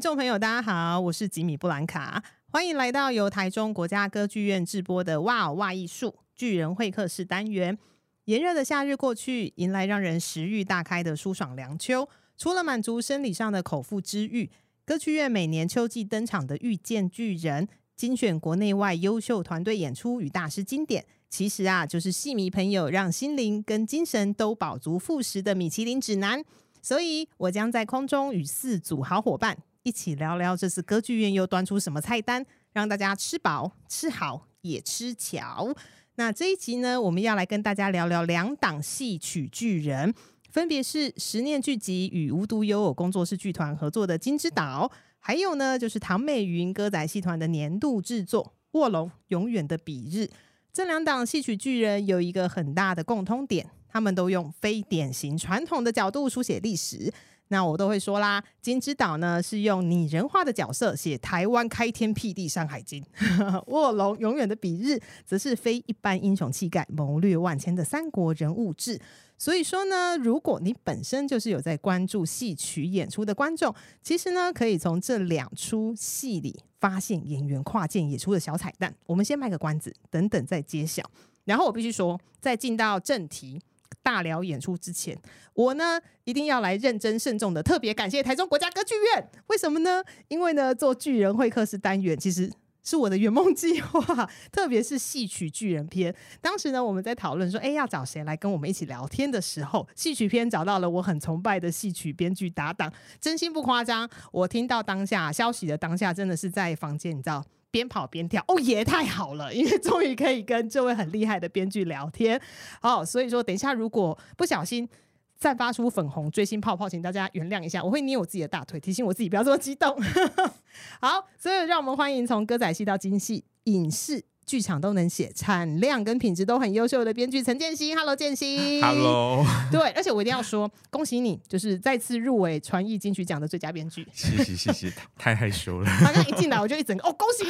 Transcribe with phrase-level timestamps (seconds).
[0.00, 7.76] 听众朋友，大家好，我是吉米布兰卡，欢迎来到由台中国家歌剧院制播的《哇哦哇艺术巨人会客室》单元。
[8.24, 12.08] 炎热的夏日过去，迎来让人食欲大开的舒爽凉秋。
[12.38, 14.50] 除了满足生理上的口腹之欲，
[14.86, 26.42] 歌剧院每年秋季登场的《遇见巨人》，精选国内外优秀团队演出与大师经典，其实啊，就是戏迷朋友让心灵跟精神都饱足富实的米其林指南。
[26.80, 35.74] 所以我将在空中与四组好伙伴一起聊聊这次歌剧院又端出什么菜单，让大家吃饱、吃好也吃巧。
[36.16, 40.12] 那这一集呢，我们要来跟大家聊聊两档戏曲巨人，
[40.50, 50.24] 分别是十念剧集与无独有偶工作室剧团合作的《金之岛》，还有呢就是唐美云歌仔戏团的年度制作《卧龙永远的彼日》。
[50.72, 53.70] 这两档戏曲巨人有一个很大的共通点。
[53.92, 57.12] 他们都用非典型传统的角度书写历史，
[57.52, 63.02] 那我都会说啦，《金之岛》呢是用拟人化的角色写台湾开天辟地《山海经》，
[63.66, 64.92] 《卧龙永远的比日》
[65.26, 69.00] 则是非一般英雄气概、谋略万千的三国人物志。
[69.36, 78.94] 所以说呢，如果你本身就是有在关注戏曲演出的观众，其实呢可以从这两出戏里发现演员跨界演出的小彩蛋。
[79.06, 81.02] 我们先卖个关子，等等再揭晓。
[81.46, 83.60] 然后我必须说，在进到正题。
[84.02, 85.16] 大聊演出之前，
[85.54, 89.30] 我呢一定要来认真慎重的特别感谢台中国家歌剧院。
[89.48, 90.02] 为什么呢？
[90.28, 92.50] 因为呢做巨人会客室单元其实
[92.82, 96.14] 是我的圆梦计划， 特别是戏曲巨人篇。
[96.40, 102.90] 当时呢我们在讨论说，哎，要找谁来跟我们一起聊天的时候，戏曲篇找到了我很崇拜的戏曲编剧搭档。
[103.20, 107.44] 真心不夸张，我听到当下消息的当下，真的是在房间，你知道。
[107.70, 112.40] 边跑边跳，哦也太好了，因为终于可以跟这位很厉害的编剧聊天。
[112.80, 114.88] 好，所以说等一下如果不小心
[115.36, 119.96] 散发出粉红追星泡泡，请大家原谅一下，我会捏我自己的大腿，提醒我自己不要这么激动。
[121.00, 124.24] 好，所以让我们欢迎从歌仔戏到京戏影视。
[124.50, 137.44] 剧场都能写，产量跟品质都很优秀的编剧陈建新，Hello 建新，Hello， 对，而且我一定要说，恭喜你，就是再次入围传艺金曲奖的最佳编剧，谢谢谢谢，太害羞了，他刚一进来我就一整个哦，恭喜，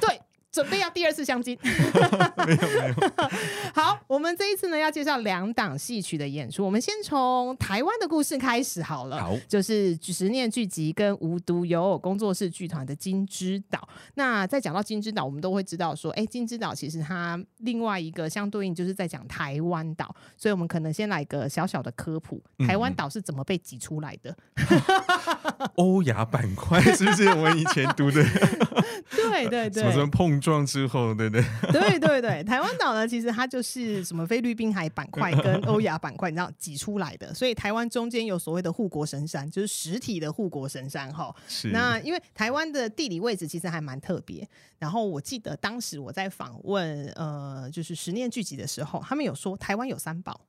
[0.00, 0.20] 对。
[0.50, 2.94] 准备要第二次相亲， 没有没有。
[3.74, 9.20] 好，我们这一次呢要介绍两档戏曲的演出，我们先从台湾的故事开始好了。
[9.20, 13.78] 好，就是十念剧集跟无独有偶工作室剧团的《金之岛》。
[14.14, 24.34] 那在讲到《金之岛》，我们都会知道说，哎，《金之岛》其实它另外一个相对应就是在讲台湾岛，所以我们可能先来个小小的科普：台湾岛是怎么被挤出来的？
[25.76, 28.24] 欧亚板块是不是我们以前读的？
[29.10, 41.34] 对对对，什么什么碰撞之后，对对 对对对，台湾岛呢，其实它就是什么菲律宾海板块跟 欧亚板块，你知道挤出来的，所以台湾中间有所谓的护国神山，就是实体的护国神山哈。
[41.48, 41.68] 是。
[41.68, 44.48] 那因为台湾的地理位置其实还蛮特别，
[44.78, 50.40] 然后我记得当时我在访问呃，就是十念聚集的时候，他们有说台湾有三宝。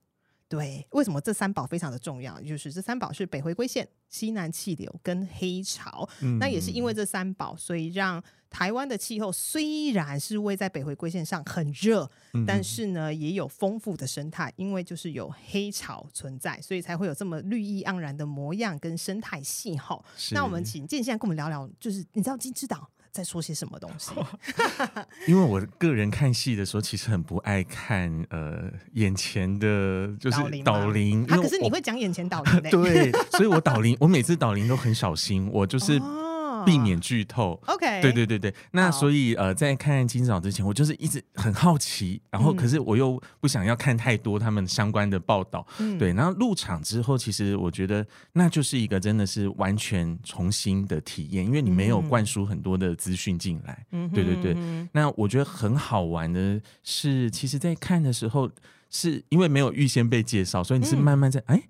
[0.49, 2.41] 对，为什么这三宝非常的重要？
[2.41, 6.09] 就是这三宝是北回归线、西南气流跟黑潮。
[6.21, 20.03] 嗯、那也是因为这三宝，所以让台湾的气候虽然是位在北回归线上很热，嗯、但是呢也有丰富的生态，因为就是有黑潮存在，所以才会有这么绿意盎然的模样跟生态气候。
[20.31, 24.11] 那我们请建现在跟我们聊聊，就是你知道金之岛在说些什么东西？
[25.27, 35.97] 因为我个人看戏的时候，其实很不爱看呃眼前的就是导聆，啊，可是你会讲眼前导聆的， 对，所以我导铃，我每次导铃都很小心，我就是。
[35.99, 36.25] 哦
[36.65, 38.53] 避免剧透，OK，对对对对。
[38.71, 46.13] 那所以呃，在看《金之岛》之前，我就是一直很好奇，然后可是我又不想要看太多他们相关的报道，嗯、对。
[46.13, 54.55] 然后入场之后，其实我觉得那就是一个真的是完全重新的体验，因为你没有灌输很多的资讯进来，嗯，对对对。
[54.91, 58.49] 那我觉得很好玩的是，其实，在看的时候，
[58.89, 61.61] 是因为没有预先被介绍，所以你是慢慢在哎。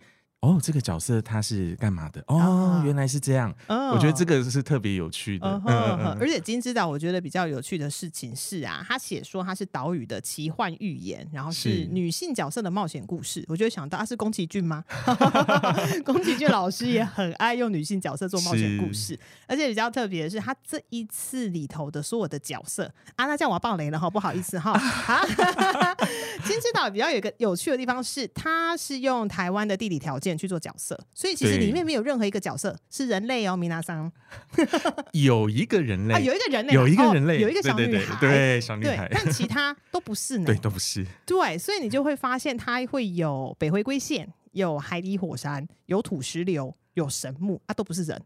[0.41, 2.23] 哦，这个角色他是干嘛的？
[2.27, 3.53] 哦，原来是这样。
[3.67, 5.61] 嗯，我觉得这个是特别有趣的。
[6.17, 13.43] 而且金之岛，我觉得比较有趣的事情是啊，他写说他是岛屿的奇幻寓言，然后是女性角色的冒险故事。
[13.49, 14.81] 我就想到，啊是宫崎骏吗？
[16.05, 19.19] 宫崎骏老师也很爱用女性角色做冒险故事。
[19.45, 22.85] 而且比较特别的是，他这一次里头的所有的角色
[23.17, 24.71] 啊，那这样我要爆雷了哈，不好意思哈。
[24.71, 25.21] 啊，
[26.47, 30.28] 金之岛比较有一个有趣的地方是，它是用台湾的地理条件。
[30.37, 34.11] 去做角色，所以其实里面没有任何一个角色是人类哦，米娜桑
[35.13, 46.75] 有一个人类，啊、有一个人类，有一个人类，哦、有一个小女孩，对，对，对，对，小女孩，但其他都不是呢， 对，都不是，对，所以你就会发现它会有北回归线，有海底火山，有土石流。
[46.95, 48.21] 有神木啊，都不是人。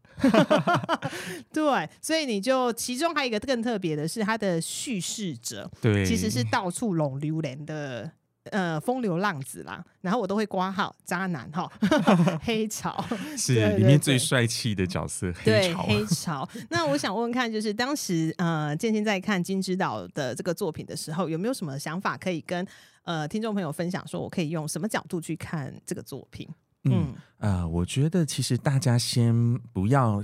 [1.53, 8.09] 对，所以你就其中还有一个更特别的是，它的叙事者对，其实是到处拢榴莲的。
[8.51, 11.71] 呃，风流浪子啦，然后我都会挂号渣男哈，
[12.43, 13.03] 黑潮
[13.37, 16.47] 是 里面最帅气的角色，对黑潮。
[16.69, 22.67] 那我想问问看，就是当时呃，建新在看金枝岛的这个作品的时候，有没有什么想法可以跟
[23.03, 24.05] 呃听众朋友分享？
[24.07, 26.45] 说我可以用什么角度去看这个作品？
[26.83, 26.91] 嗯，
[27.39, 30.21] 嗯呃，我觉得其实大家先不要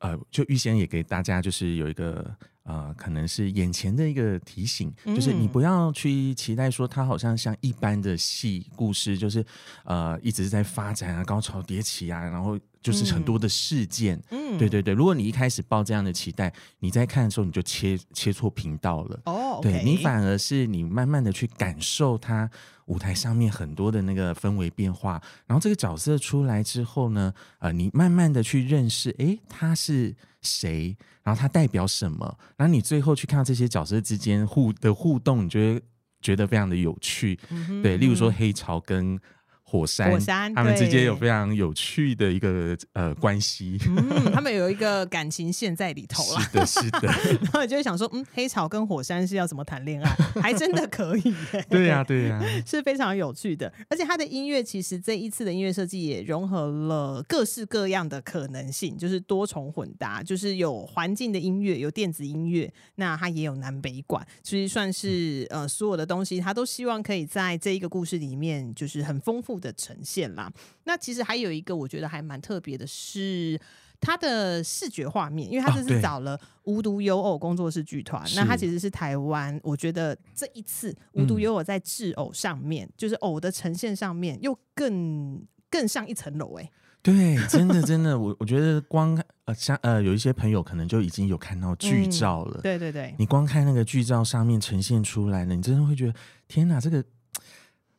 [0.00, 2.34] 呃，就预先也给大家就是有一个。
[2.70, 9.44] 呃，可能是眼前的一个提醒，嗯、就是你不要去期待说它好像像一般的戏故事，就是
[9.82, 14.20] 呃一直在发展啊，高潮迭起啊，然后就是很多的事件。
[14.30, 19.20] 嗯，对对对，如果你一开始抱这样的期待，你在看的时候你就切切错频道了。
[19.26, 22.50] 哦对你反而是你慢慢的去感受它
[22.86, 30.14] 舞台上面很多的那个氛围变化，然后这个角色出来之后呢，呃，你慢慢的去认识，哎，他是。
[30.42, 30.96] 谁？
[31.22, 32.38] 然后他代表什么？
[32.56, 35.82] 然后你最后去看到这些角色之间互的互动，你就会
[36.22, 37.38] 觉得非常的有趣。
[37.50, 39.20] 嗯，对，例如说黑潮跟。
[39.70, 43.78] 火山，火山，他们之间有非常有趣的一个呃关系。
[43.86, 46.40] 嗯，他们有一个感情线在里头啦。
[46.40, 47.00] 是的，是的。
[47.44, 50.10] 然后你就会想说，嗯，黑潮跟火山是要怎么谈恋爱？
[50.42, 51.34] 还真的可以。
[51.70, 53.72] 对呀、啊，对呀、啊，是非常有趣的。
[53.88, 70.50] 而且他的音乐其实这一次的音乐设计也融合了各式各样的可能性，就是多重混搭，就是有环境的音乐，有电子音乐，那它也有南北管，其实算是呃所有的东西，他都希望可以在这一个故事里面，就是很丰富的呈现啦，
[70.84, 73.60] 那其实还有一个我觉得还蛮特别的是
[74.00, 86.70] 它的视觉画面，因为它这是找了无独有偶工作室剧团，那它其实是台湾，我觉得这一次无独有偶在制偶上面，嗯、就是偶的呈现上面又更更上一层楼哎，
[87.02, 96.14] 对，真的 真的，我我觉得光呃像呃有一些朋友可能就已经有看到剧照了，嗯、对对对，你光看那个剧照上面呈现出来了，你真的会觉得
[96.48, 97.04] 天哪，这个。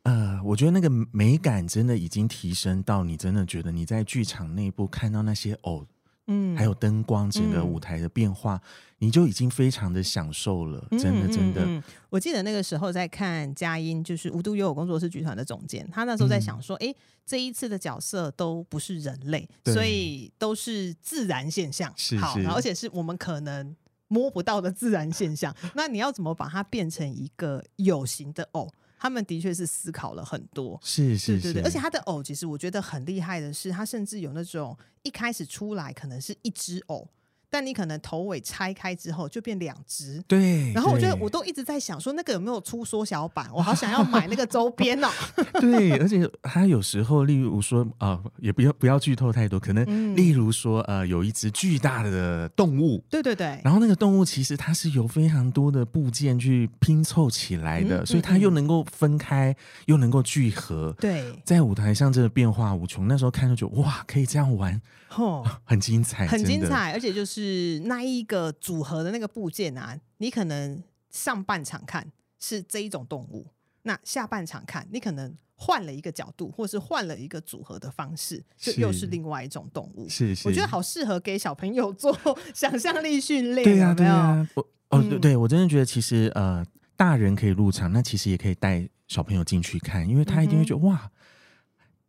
[0.04, 5.86] 呃，我觉得那个美感真的已经提升到你真的觉得你在剧场内部看到那些偶，
[6.26, 8.62] 嗯，还有灯光整个舞台的变化，嗯、
[9.00, 11.84] 你就已经非常的享受了，真的真的。
[12.10, 23.76] 我记得那个时候在看佳音，就是无独有偶工作室剧团的总监，他那时候在想说，哎、嗯，这一次的角色都不是人类，所以都是自然现象，是是，好，而且是我们可能
[24.08, 25.56] 摸不到的自然现象。
[25.76, 28.68] 那你要怎么把它变成一个有形的偶？
[29.02, 37.10] 他们的确是思考了很多，是是是，对对对，而且他的偶其实我觉得很厉害的是，他甚至有那种一开始出来可能是一只偶。
[37.52, 40.72] 但你可能头尾拆开之后就变两只，对。
[40.72, 43.46] 然后我觉得我都一直在想说，那个有没有出缩小版？
[43.54, 45.10] 我好想要买那个周边哦。
[45.60, 53.60] 对，而且它有时候，例如说啊、呃，也不要不要剧透太多，可能例如说呃，有一只巨大的动物，对对对。
[53.66, 59.54] 然后那个动物其实它是有非常多的部件去拼凑起来的，嗯、所以它又能够分开，
[59.88, 60.96] 又能够聚合。
[61.02, 63.10] 对，在舞台上真的变化无穷。
[63.10, 64.82] 那时候看就觉得哇，可以这样玩。
[65.18, 72.10] 哦， 很精彩，很精彩，而且就是那一个组合的那个部件啊，你可能上半场看
[72.40, 73.48] 是这一种动物，
[73.84, 80.08] 那下半场看你可能换了一个角度，或是换了一个组合的方式，就又是另外一种动物。
[80.08, 82.18] 是是，我觉得好适合给小朋友做
[82.54, 83.64] 想象力训练。
[83.64, 91.12] 对呀、啊、对呀、啊，我哦对对，我真的觉得其实呃，大人可以入场，那其实也可以带小朋友进去看，因为他一定会觉得、嗯、哇。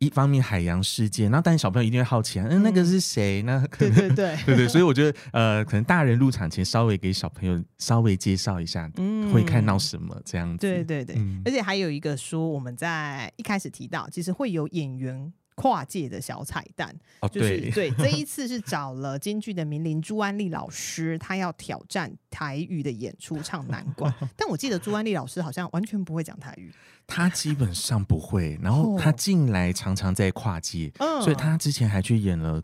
[0.03, 3.41] 一方面海洋世界，然后但小朋友一定会好奇啊，嗯，那个是谁？
[3.43, 4.37] 那可能对对对。
[4.45, 10.67] 对 对，所以我觉得呃，可能大人入场前稍微给小朋友稍微介绍一下，嗯，会看到什么这样子。
[10.67, 26.73] 对对对，嗯，而且还有一个说，我们在一开始提到，其实会有演员跨界的小彩蛋，哦，就是对，对，这一次是 找了京剧的名伶朱安丽老师，他要挑战台语的演出唱南管， 但我记得朱安丽老师好像完全不会讲台语。
[27.05, 32.63] 他基本上不会，然后他进来常常在跨界，哦、所以他之前还去演了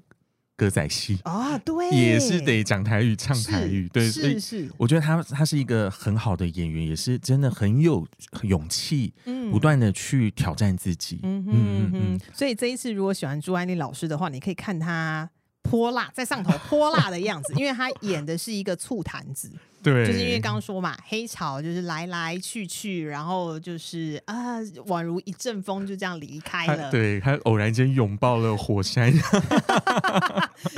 [0.59, 4.69] 歌仔戏啊，对，也是得讲台语、唱台语，是对，是是。
[4.75, 8.05] 我觉得他他是一个很好的演员，也是真的很有
[8.41, 12.19] 勇气，嗯，不断的去挑战自己，嗯嗯嗯哼。
[12.33, 15.29] 所以这一次，如果喜欢朱安丽老师的话，你可以看他
[15.61, 19.49] 泼辣在上头泼辣的样子，因为他演的是一个醋坛子。
[19.81, 26.91] 对，就是因为刚刚说嘛，黑潮就是来来去去，然后就是啊，宛如一阵风就这样离开了。
[26.91, 29.11] 对，他偶然间拥抱了火山，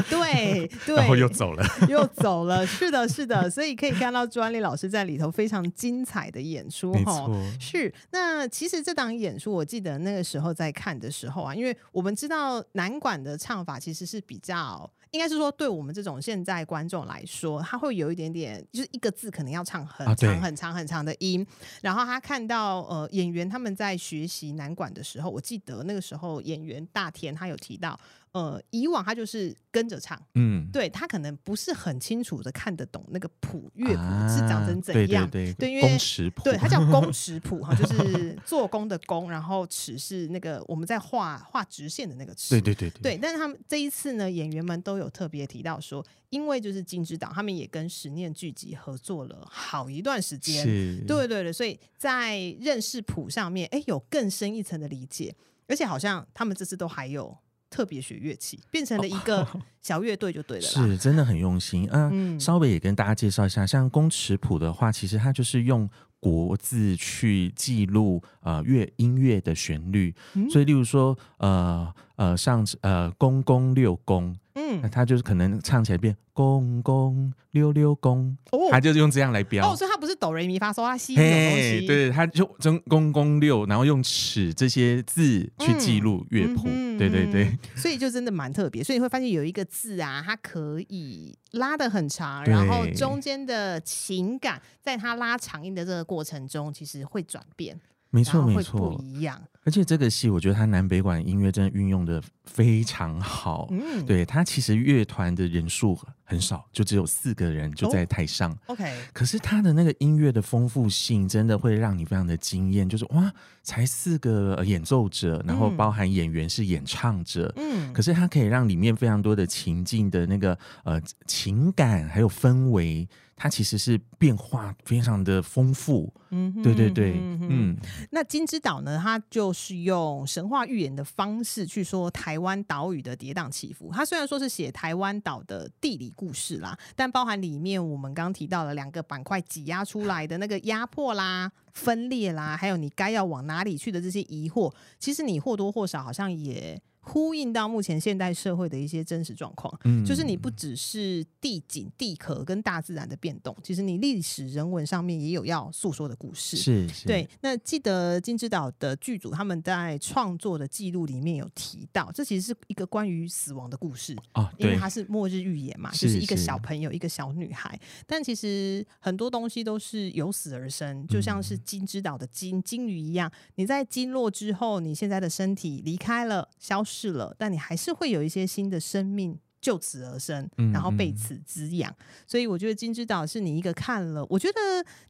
[0.09, 2.65] 对对，然后又走了，又走了。
[2.67, 6.93] 是的，是的，所以可以看到朱安丽老师在里头非常精彩的演出。
[6.93, 7.93] 没错，是。
[8.11, 14.89] 那其实这档演出，我记得那个时候在看的时候啊，因为我们知道南管的唱法其实是比较。
[15.11, 21.45] 应该是说，对我们这种现在观众来说，他会有一点点，就是一个字可能要唱很长、很长、很长的音。
[21.81, 27.99] 然后他看到呃演员他们在学习南管的时候，我记得那个时候演员大田他有提到。
[28.33, 35.97] 呃，以往他就是跟着唱，嗯，对他可能不是很清楚的看得懂那个谱乐谱是长成怎样，啊、对，对，对，对，因为
[36.41, 43.19] 对，它叫工 尺谱哈，就是做工的工，然后尺是那个我们在画画直线的那个尺，对对对对，对。
[43.21, 50.65] 但是他们这一次呢，演员们都有特别提到说，因为就是金枝党，他们也跟十念剧集合作了好一段时间，
[51.05, 55.35] 对对对，所以在认识谱上面，哎，有更深一层的理解，
[55.67, 57.37] 而且好像他们这次都还有。
[57.71, 59.47] 特别学乐器， 变成了一个
[59.81, 61.89] 小乐队就对了，是真的很用心。
[61.89, 74.35] 啊、嗯，稍微也跟大家介绍一下，像公尺谱的话，其实它就是用国字去记录呃乐音乐的旋律，嗯、所以例如说呃呃上呃公公六公。
[74.53, 79.65] 嗯，那他就是可能唱起来变公公六六公，哦，他就是用这样来标。
[79.65, 88.83] 哦，所以他不是哆来咪发嗦拉西这种东西，对，他就真公公六，然后用尺这些字去记录乐谱，嗯、对对对，所以就真的蛮特别。
[88.83, 97.79] 所以你会发现有一个字啊，它可以拉的很长，然后中间的情感在它拉长音的这个过程中，其实会转变。
[98.13, 99.41] 没错，没错，不一样。
[99.63, 103.67] 而且这个戏，我觉得它南北管音乐真的运用的非常好。
[103.69, 108.51] 嗯， 对，它其实乐团的人数很少，就只有四个人就在台上。
[108.51, 112.89] 哦、OK，可是他的那个音乐的丰富性，真的会让你非常的惊艳。
[112.89, 117.53] 就是哇，才四个演奏者，然后包含演员是演唱者。
[117.57, 123.07] 嗯，可是它可以让里面非常多的情境的那个呃情感还有氛围。
[123.33, 127.77] 它其实是变化非常的丰富，嗯，对对对，嗯，嗯，
[128.11, 128.99] 那金之岛呢？
[129.01, 133.91] 它就是用神话预言的方式去说台湾岛屿的跌宕起伏。
[133.93, 146.81] 它虽然说是写台湾岛的地理故事啦，但包含里面我们刚刚提到了两个板块挤压出来的那个压迫啦、分裂啦，还有你该要往哪里去的这些疑惑，其实你或多或少好像也。
[147.03, 156.55] 呼应到目前现代社会的一些真实状况，嗯，就是你不只是地景、地壳跟大自然的变动，其实你历史人文上面也有要诉说的故事。
[156.55, 157.27] 是，是，对。
[157.41, 167.79] 那记得金之岛的剧组他们在创作的记录里面有提到，这其实是一个关于死亡的故事哦，因为它是末日预言嘛，就是一个小朋友，一个小女孩。
[168.05, 176.90] 但其实很多东西都是由死而生，就像是金之岛的金金鱼一样，你在经落之后，你现在的身体离开了，消失。
[176.91, 181.95] 是了，但你还是会有一些新的生命就此而生，然后被此滋养。
[182.27, 184.59] 所以我觉得金之岛是你一个看了，我觉得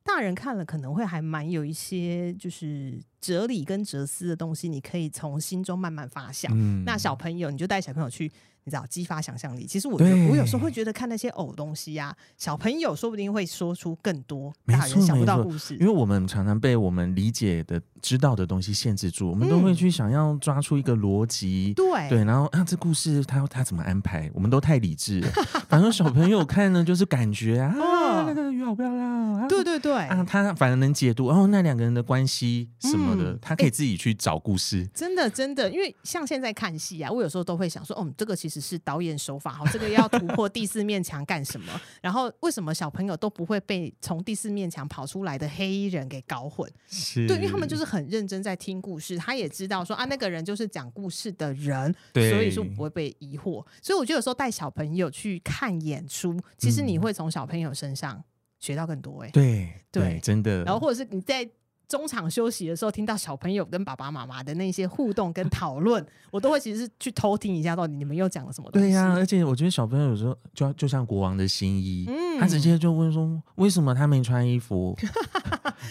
[0.04, 6.52] 大人看了可能会还蛮有一些就是哲理跟哲思的东西，你可以从心中慢慢发想。
[6.56, 6.84] 嗯。
[6.86, 8.32] 那小朋友，你就带小朋友去。
[8.64, 15.76] 你知道激发想象力，其实我觉得我有时候会觉得看那些偶东西呀、啊，小朋友说不定会说出更多大人想不到故事。
[15.78, 21.74] 因为我们常常被我们理解的、知道的东西限制住，我们都会去想要抓出一个逻辑。
[21.76, 24.30] 对、嗯、对，然后啊，这故事他他怎么安排？
[24.32, 25.32] 我们都太理智了。
[25.68, 29.34] 反正小朋友看呢，就是感觉啊，哦、那个鱼好漂亮。
[29.42, 34.88] 啊、对对对，啊，他反而能解读哦，那两个人的关系什么的、嗯，他可以自己去找故事。
[34.94, 38.51] 真的真的，因为像现在看戏啊，我有时候都会想说，哦，这个其实。
[38.52, 41.82] 只是导演手法好，这个要突破第四面墙干什么？
[42.02, 46.70] 然后为什么小朋友都不会被从第四面墙跑出来的黑衣人给搞混？
[46.90, 53.66] 是对，因为他们就是很认真在听故事，他也知道说啊，那个人就是讲故事的人，所以说不会被疑惑。
[53.82, 58.24] 所以我觉得有时候带小朋友去看演出，其实你会从小朋友身上
[58.60, 59.28] 学到更多、欸。
[59.28, 60.64] 哎，对对，真的。
[60.66, 61.50] 然后或者是你在。
[61.92, 68.88] 中场休息的时候，听到小朋友跟爸爸妈妈的那些互动跟讨论， 我都会其实是去偷听一下，到底你们又讲了什么东西。
[68.88, 74.98] 对呀、啊，而且我觉得小朋友有时候就就像国王的新衣，嗯，他直接就问说，为什么他没穿衣服？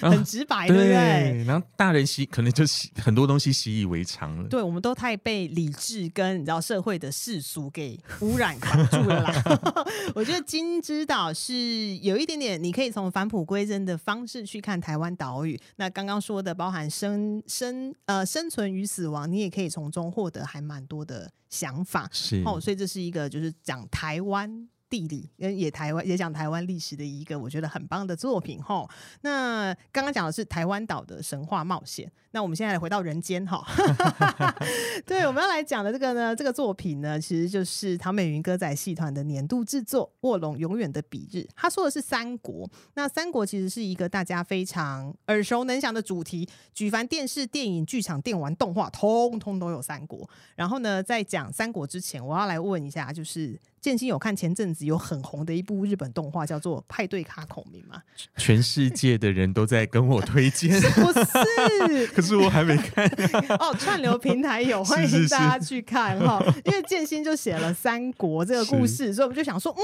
[0.00, 1.44] 很直白，对不对？
[1.44, 4.48] 然后大人习可能就习很多东西习以为常了。
[4.48, 9.32] 对，我们都太被理智跟你知道社会的世俗给污染扛住了啦。
[10.14, 15.60] 我觉得金枝岛是有一点点，你可以从返璞归真的方式去看台湾岛屿。
[15.76, 22.08] 那刚刚说的包含生生呃生存与死亡，你也可以从中获得还蛮多的想法。
[22.12, 28.86] 是哦，所以这是一个就是讲台湾地理跟，也台湾也讲台湾历史的一个我觉得很棒的作品哈。
[29.22, 33.64] 那刚刚讲的是台湾岛的神话冒险，那我们现在回到人间哈。
[35.06, 41.38] 对，我们要来讲的这个呢，这个作品呢，其实就是唐美云歌仔戏团的年度制作《卧龙永远的彼日》。
[41.54, 50.28] 他说的是三国，那三国其实是一个大家非常耳熟能详的主题，举凡电视、电影、剧场、电玩、动画，通通都有三国。
[50.56, 53.58] 然后呢，在讲三国之前，我要来问一下，就是。
[53.80, 58.02] 建新有看前阵子有很红的一部日本动画，叫做《派对卡孔明》吗？
[58.36, 61.10] 全世界的人都在跟我推荐， 是不
[61.88, 62.06] 是？
[62.08, 63.06] 可是我还没看
[63.58, 63.74] 哦。
[63.78, 66.42] 串流平台有，欢迎大家去看哈。
[66.64, 69.82] 因为建新就写了三国这个故事，所以我们就想说，嗯。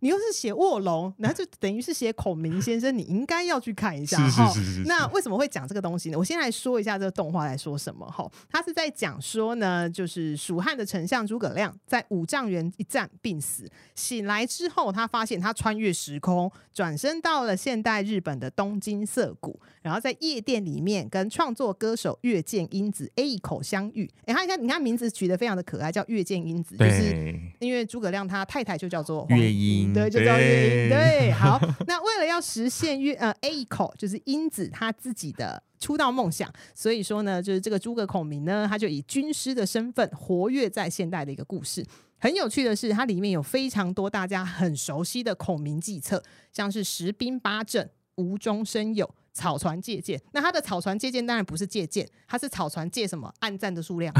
[0.00, 4.52] 你又是写卧龙，那就等于是写孔明先生，你应该要去看一下哈。
[4.84, 6.18] 那为什么会讲这个东西呢？
[6.18, 8.30] 我先来说一下这个动画在说什么哈。
[8.50, 24.10] 他是在讲说呢，就是蜀汉的丞相诸葛亮在五丈原一战病死，醒来之后，他发现他穿越时空，转身到了现代日本的东京涩谷，然后在夜店里面跟创作歌手月见英子 A 口相遇。
[24.26, 29.85] 哎，他你看，你看名字取得非常的可爱，叫月见英子，就是因为诸葛亮他太太就叫做月英。
[29.92, 30.88] 对，就叫月英。
[30.90, 31.60] 对， 好。
[31.86, 41.84] 那为了要实现约呃 A 口就是英子他自己的出道梦想，所以说呢，就是这个诸葛孔明呢，他就以军师的身份活跃在现代的一个故事。
[42.18, 49.14] 很有趣的是，它里面有非常多大家很熟悉的孔明计策，像是十兵八阵、无中生有。
[49.36, 53.30] 草船借箭，那他的草船借箭当然不是借箭，他是草船借什么？
[53.40, 54.10] 暗赞的数量。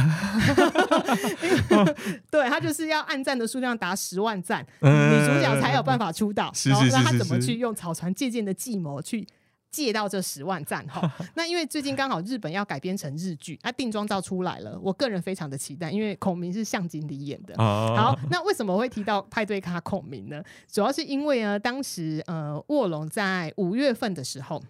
[2.31, 6.53] 对，他就是要暗赞的数量达十万赞，嗯，女主角才有办法出道。
[6.67, 9.27] 然后那他怎么去用草船借箭的计谋去
[9.71, 10.87] 借到这十万赞？
[10.87, 17.55] 哈， 那因为最近刚好日本要改编成日剧，那定妆照出来了，我个人非常的期待，因为孔明是向井理演的。
[17.57, 20.43] 好，那为什么会提到派对咖孔明呢？
[20.71, 24.63] 主要是因为呢，当时呃卧龙在五月份的时候。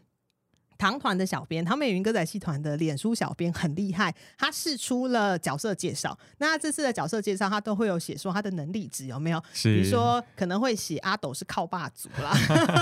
[0.79, 6.17] 唐团的小编，唐美云歌仔戏团的脸书小编很厉害，他试出了角色介绍。
[6.39, 9.43] 那这次的角色介绍，他都会有写说他的能力值有没有？
[9.63, 12.37] 比如说可能会写阿斗是靠霸族啦，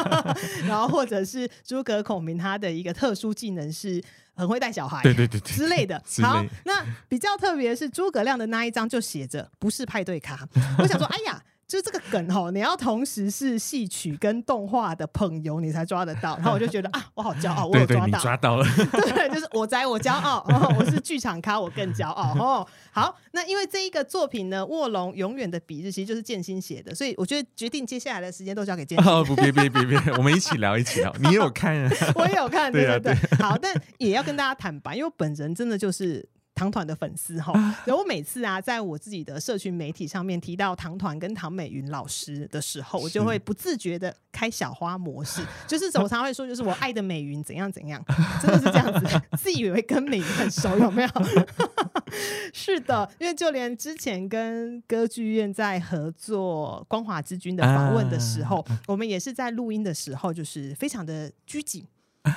[0.66, 4.02] 然后或者是诸葛孔明他的一个特殊技能是
[4.34, 6.02] 很会带小孩，对对对，对之类的。
[6.22, 10.48] 好，那比较特别是诸葛亮的那一张就写着不是派对咖。
[10.78, 11.42] 我想说，哎呀。
[11.74, 16.36] 就这个梗吼，你要同时是戏曲跟动画的捧友，你才抓得到。
[16.38, 18.64] 然后我就觉得啊，我好骄傲，我有抓到，对对，你抓到了。
[19.12, 22.66] 对，就是我在我骄傲，哦，我是剧场咖，我更骄傲哦。
[22.92, 29.12] 好，那因为这一个作品呢，《卧龙永远的彼日》其实就是建新写的，所以我觉得决定接下来的时间都交给建新。
[29.12, 31.12] 哦，不，别别别别，我们一起聊，一起聊。
[31.18, 31.90] 你也有看啊？
[32.14, 33.14] 我也有看，对对对。
[33.38, 36.24] 好，但也要跟大家坦白，因为我本人真的就是。
[36.54, 37.52] 唐团的粉丝哈，
[37.84, 48.00] 然后我每次啊，在我自己的社群媒体上面提到唐团跟唐美云老师的时候， 我就会不自觉的开小花模式， 就是我常会说，就是我爱的美云怎样怎样，
[48.40, 51.08] 真的是这样子，自以为跟美云很熟，有没有？
[52.54, 61.84] 是的，因为就连之前跟歌剧院在合作《光华之君》的访问的时候，我们也是在录音的时候，就是非常的拘谨。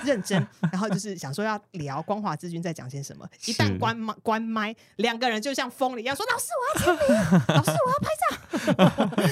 [0.03, 3.27] 认真，然后就是想说要聊《光华之君》在讲些什么。
[3.45, 9.27] 一旦关麦，关麦，两个人就像疯了一样说：“老师，我要签名，老师，我要拍照。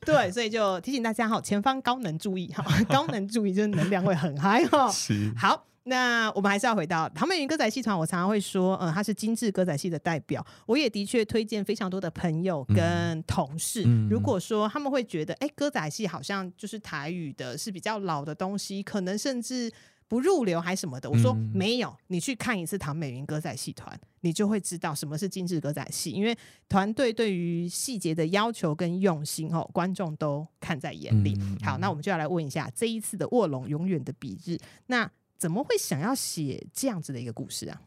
[0.04, 4.90] ”对，所以就提醒大家哈，前方高能注意哈，高能注意就是能量会很嗨哈。
[5.38, 7.96] 好，那我们还是要回到唐美云歌仔戏团。
[7.96, 10.44] 我常常会说，嗯，他是精致歌仔戏的代表。
[10.66, 13.84] 我也的确推荐非常多的朋友跟同事。
[13.86, 19.72] 嗯、如果说他们会觉得，哎，歌仔戏好像就是台语的，是比较老的东西，可能甚至。
[20.10, 26.36] 不入流还什么的，我说没有，你去看一次唐美云歌仔戏团，你就会知道什么是精致歌仔戏，因为
[26.68, 31.38] 团队对于细节的要求跟用心哦，观众都看在眼里。
[31.62, 34.54] 好，那我们就要来问一下这一次的《卧龙永远的比日》，
[34.88, 37.80] 那怎么会想要写这样子的一个故事啊？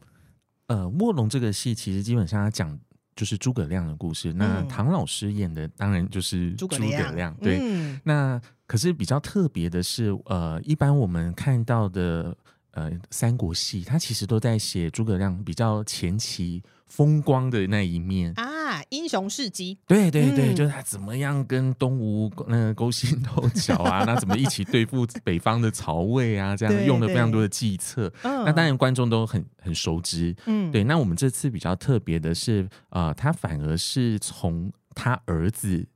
[0.68, 2.80] 呃，《卧龙》这个戏其实基本上它讲
[3.14, 8.40] 就是诸葛亮的故事，那唐老师演的当然就是诸葛亮，对，嗯、那。
[8.66, 12.34] 可是比较特别的是，呃，一般我们看到的
[12.74, 19.78] 呃三国戏，他其实都在写诸葛亮比较前期风光的那一面啊，英雄事迹。
[19.86, 28.08] 对对对，嗯、就是他怎么样跟东吴那个勾心斗角啊， 那怎么一起对付北方的曹魏啊，这样用了非常多的计策。
[28.10, 30.34] 对对那当然观众都很很熟知。
[30.46, 30.84] 嗯，对。
[30.84, 35.86] 那我们这次比较特别的是，呃，他反而是从他儿子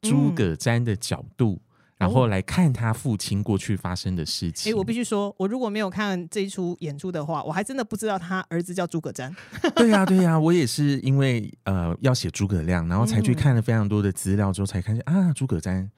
[0.00, 1.54] 诸葛瞻的角度。
[1.54, 1.60] 嗯
[1.98, 4.70] 然后来看他父亲过去发生的事情。
[4.70, 9.34] 哎，我必须说，我如果没有看这一出演出的话，我还真的不知道他儿子叫诸葛瞻。
[9.74, 15.88] 对呀、啊，对呀、啊，我也是因为呃要写诸葛亮，然后才去看了非常多的资料之后，才看见啊，诸葛瞻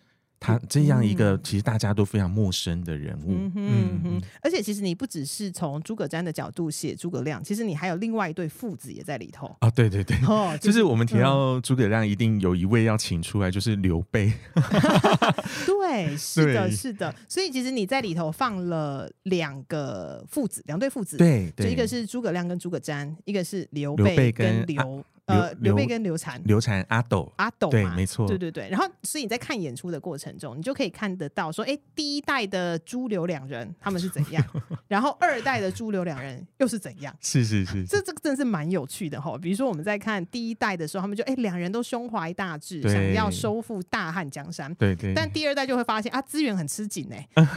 [0.41, 3.29] 他这样一个其实大家都非常陌生的人物。
[3.29, 9.47] 嗯哼，嗯，而且其实你不只是从诸葛瞻的角度写诸葛亮，其实你还有另外一对父子也在里头。
[9.61, 14.33] 啊、哦，对对对，哦就是、 就是我们提到诸葛亮，一定有一位要请出来，就是刘备。
[15.67, 17.15] 对，是的， 是的。
[17.29, 21.17] 所以其实你在里头放了两个父子，两对父子。
[21.17, 25.05] 对，对，就一个是诸葛亮跟诸葛瞻，一个是刘备跟刘。
[25.29, 28.69] 呃，刘备跟刘禅，刘禅阿斗，阿斗对，没错，对对对。
[28.71, 34.45] 然后，所以你在看演出的过程中，你就可以看得到说，哎，第一代的朱刘两人他们是怎样，
[34.89, 37.15] 然后二代的朱刘两人又是怎样？
[37.21, 39.37] 是是是，这这个真的是蛮有趣的哈。
[39.37, 44.75] 比如说我们在看第一代的时候，他们就哎，两人都胸怀大志，想要收复大汉江山。
[44.77, 45.13] 对对。
[45.15, 47.29] 但第二代就会发现啊，资源很吃紧哎。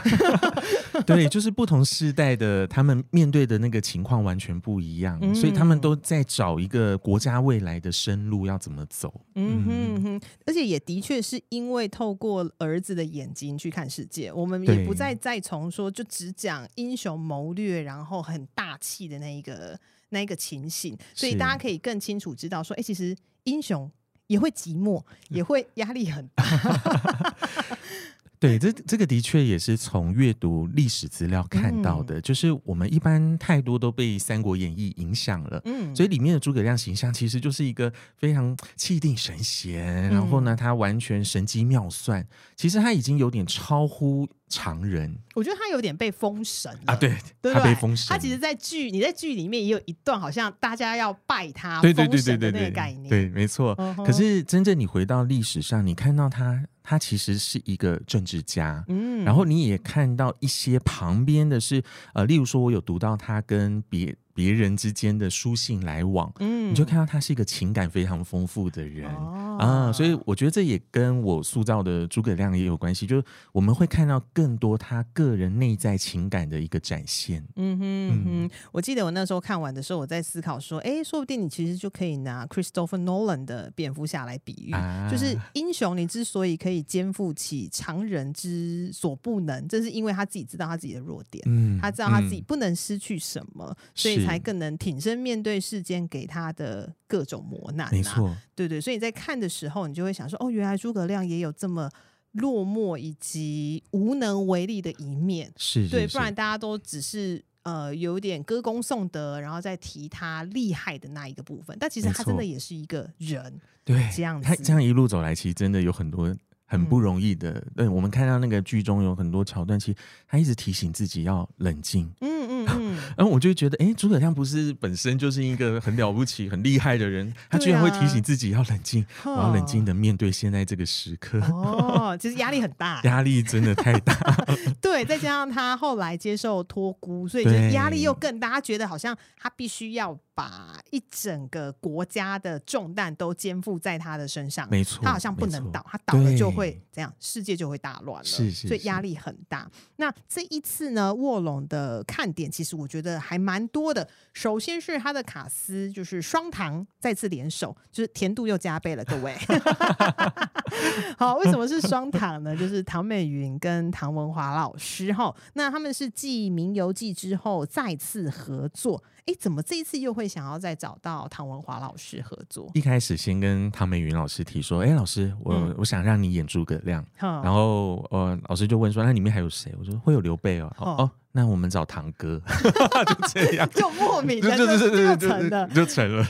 [1.06, 9.24] 对，就是不同世代的他们面对的那个情况完全不一样，嗯、所以他们都在找一个国家未来的生路要怎么走。
[9.34, 19.78] 嗯哼哼，而且也的确是因为透过儿子的眼睛去看世界，我们也不再再从说就只讲英雄谋略，然后很大气的那一个
[20.10, 23.90] 那一个情形，所以大家可以更清楚知道说，哎，其实英雄
[24.26, 26.44] 也会寂寞，也会压力很大。
[28.42, 42.26] 对，这这个的确也是从阅读历史资料看到的，嗯、就是我们一般太多都被《三国演义》影响了，嗯，所以里面的诸葛亮形象其实就是一个非常气定神闲，嗯、然后呢，他完全神机妙算，
[42.56, 45.16] 其实他已经有点超乎常人。
[45.36, 48.08] 我觉得他有点被封神啊，对，对，他被封神。
[48.08, 53.76] 他其实，在剧你在剧里面也有一段，好像大家要拜他，对对对对对对，概念，对，没错。
[53.76, 56.64] Uh huh、可是真正你回到历史上，你看到他。
[56.82, 61.82] 他其实是一个政治家，嗯，然后你也看到一些旁边的是，
[62.14, 64.16] 呃，例如说，我有读到他跟别。
[64.34, 77.44] 别人之间的书信来往，嗯，你就看到他是一个情感非常丰富的人、哦、啊，所以我觉得这也跟我塑造的诸葛亮也有关系，就是我们会看到更多他个人内在情感的一个展现。
[77.56, 78.24] 嗯哼，嗯。
[78.24, 94.21] 哼，我记得我那时候看完的时候，我在思考说，哎，说不定你其实就可以拿 Christopher Nolan 的蝙蝠侠来比喻，啊、就是英雄，你之所以可以肩负起常人之所不能，这是因为他自己知道他自己的弱点，嗯，他知道他自己不能失去什么，嗯、所以。
[94.24, 101.90] 才更能挺身面对世间给他的各种磨难、啊，没错，对对，所以你在看的时候，你就会想说，哦，原来诸葛亮也有这么
[102.32, 116.34] 落寞以及无能为力的一面，是，是，对，不然大家都只是呃有点歌功颂德，然后再提他厉害的那一个部分，但其实他真的也是一个人，对，这样子，他这样一路走来，其实真的有很多。
[116.64, 122.10] 很不容易的，对，我们看到那个剧中有很多桥段，其实他一直提醒自己要冷静。
[122.22, 122.81] 嗯嗯嗯。
[123.16, 131.38] 然后我就觉得，哎，诸葛亮不是本身就是一个很了不起、很厉害的人，他居然会提醒自己要冷静，我要冷静的面对现在这个时刻。
[131.40, 134.14] 哦，其实压力很大，压力真的太大。
[134.80, 138.50] 对，再加上他后来接受托孤，所以就压力又更大。
[138.50, 140.18] 他觉得好像他必须要。
[140.34, 149.70] 把一整个国家的重担都肩负在他的身上，没错，他好像不能倒，他倒了就会这样，世界就会大乱了，是是是，所以压力很大。
[149.96, 154.08] 那这一次呢，卧龙的看点其实我觉得还蛮多的。
[154.32, 159.36] 首先是他的卡斯，就是双糖再次联手，就是甜度又加倍了，各位。
[161.18, 162.56] 好，为什么是双糖呢？
[162.56, 169.02] 就是唐美云跟唐文华老师哈，那他们是继《名游记》之后再次合作。
[169.26, 172.70] 哎，怎么这一次又会想要再找到唐文华老师合作？
[172.74, 179.74] 一开始先跟唐美云老师提说，哎，老师，我、嗯、我想让你演诸葛亮，嗯、然后呃，老师就问说，那里面还有谁？
[179.78, 180.86] 我说会有刘备哦，哦。
[180.98, 186.26] 哦那我们找堂哥， 就这样，就莫名的就就成了，就成了。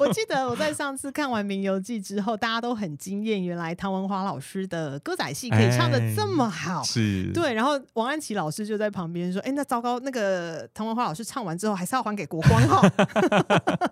[0.00, 7.54] 我记得我在上次看完《名游记》之后，大家都很惊艳，原来唐文华老师的歌仔戏可以唱的这么好，是，对。
[7.54, 12.82] 然后王安琪老师就在旁边说：“哎，那糟糕，那个唐文华老师唱完之后，还是要还给国光哈。”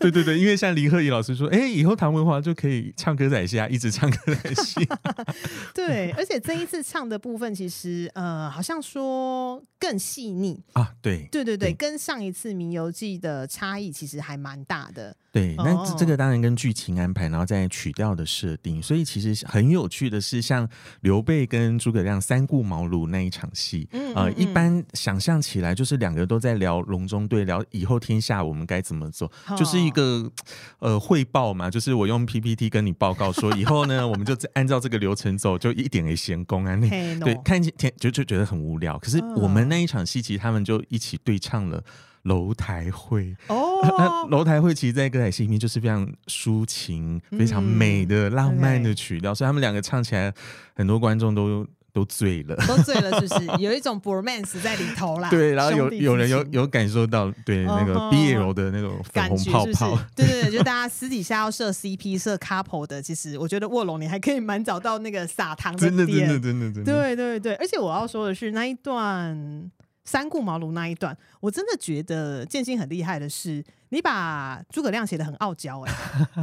[0.00, 4.80] 对对对，因为像林鹤仪老师说：“哎，以后唐文华就可以唱歌仔戏啊，一直唱歌仔戏。
[5.72, 9.62] ”对，而且这一次唱的部分，其实呃，好像说。
[9.84, 15.14] 更细腻啊，对对对对，对跟上一次《迷游记》的差异其实还蛮大的。
[15.34, 20.68] 对，那这这个当然跟剧情安排，然后再曲调的设定，所以其实很有趣的是，像
[21.00, 30.30] 刘备跟诸葛亮三顾茅庐那一场戏，嗯，嗯，呃，一般想象起来就是两个都在聊隆中对，聊以后天下我们该怎么做，哦、就是一个
[30.78, 38.96] 呃汇报嘛，就是我用 PPT 跟你报告说以后呢，我们就按照这个流程走，就一点也闲工啊，那对看起天就就觉得很无聊。
[39.00, 41.80] 可是我们那一场戏，其实他们就一起对唱了
[42.24, 43.78] 《楼台会》哦。
[43.96, 50.30] 那 《楼台会》其实，在歌仔戏里面就是非常抒情、非常美的浪漫的曲调，所以他们两个唱起来，
[50.74, 51.66] 很多观众都。
[51.94, 55.30] 都醉了， 都醉了，是不是有一种 bromance 在里头啦？
[55.30, 69.70] 对，然后有有人有有感受到对、uh -huh, 那个 BL 的那种粉红泡泡，是是对对对，就大家私底下要设 CP 设 couple 的，其实我觉得卧龙你还可以蛮找到那个撒糖的点，真的真的真的真的，对对对，而且我要说的是那一段
[70.04, 75.92] 三顾茅庐那一段，我真的觉得建新很厉害的是，你把诸葛亮写的很傲娇、欸，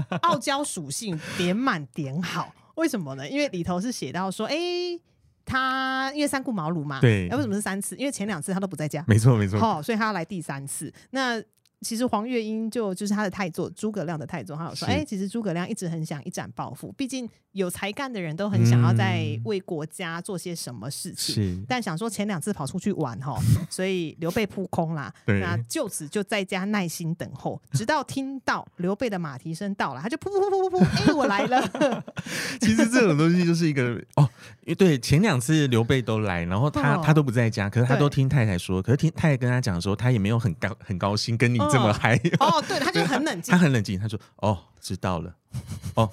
[0.10, 3.30] 哎，傲娇属性点满点好，为什么呢？
[3.30, 5.02] 因为里头是写到说，哎、欸。
[5.43, 7.95] 他因为三顾茅庐嘛，对，为什么是三次？
[7.97, 10.93] 因为前两次他都不在家，没错没错，好，所以他要来第三次。
[11.10, 11.41] 那
[11.82, 21.34] 其实黄月英就就是他的太座，诸葛亮的太座，他有说，哎、欸，其实诸葛亮一直很想一展抱负，毕竟有才干的人都很想要在为国家做些什么事情。
[21.34, 23.36] 是，但想说前两次跑出去玩哈，
[23.67, 25.12] 所以刘备扑空啦。
[25.26, 32.04] 那就此就在家耐心等候，直到听到刘备的马蹄声到了，他就噗噗噗噗噗，哎、欸，我来了。
[32.62, 34.30] 其实这种东西就是一个哦，
[34.78, 41.58] 对，前两次刘备都来，然后他、哦、他都不在家，可是他都听太太说，可是听太太跟他讲的时候，他也没有很高很高兴跟你。
[41.72, 45.36] 这么还哦，对，他就很冷静，他很冷静，他说：“哦，知道了，
[45.96, 46.10] 哦，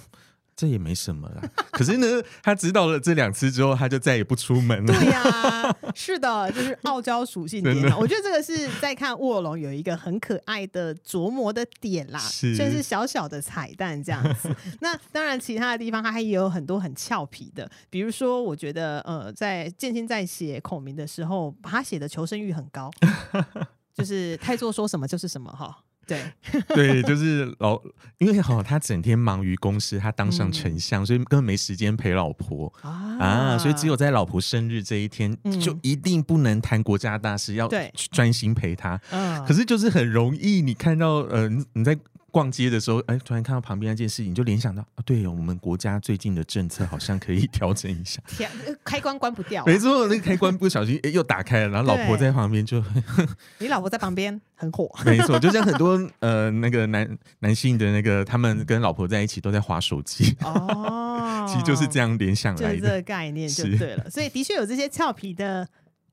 [0.57, 1.43] 这也没什么啦。”
[1.73, 2.07] 可是呢，
[2.43, 4.93] 他知道了这两次之后，他就再也不出门了。
[4.93, 7.77] 对呀、啊，是的，就是傲娇属性点。
[7.97, 14.53] 我觉得这个是在看卧龙有一个很可爱的琢磨的点啦，是算是小小的彩蛋这样子。
[14.81, 22.91] 那当然，其他的地方他还有很多很俏皮的，比如说，我觉得呃，在建新在写孔明的时候，把他写的求生欲很高。
[23.99, 26.23] 就是太座说什么就是什么哈，对。
[26.75, 27.79] 对，就是老，
[28.19, 37.69] 因为哈他整天忙于公事，他当上丞相，嗯，所以根本没时间陪老婆啊，啊，所以只有在老婆生日这一天，嗯，就一定不能谈国家大事，要
[38.11, 39.01] 专心陪她。
[39.11, 41.99] 嗯，可是就是很容易，你看到呃你在。
[42.31, 48.21] 逛街的时候，哎，突然看到旁边那件事情，就联想到啊，对，我们国家最近的政策好像可以调整一下。
[48.37, 48.49] 调
[48.85, 52.83] 开关关不掉，没错，那个开关不小心哎又打开了，然后老婆在旁边就，
[53.59, 54.91] 你老婆在旁边很火。
[55.05, 60.37] 没错，就像很多呃 那个男男性的那个，他们跟老婆在一起都在滑手机。
[60.43, 64.11] 哦，其实就是这样联想来的，就是这个概念就对了。
[64.11, 65.67] 所以的确有这些俏皮的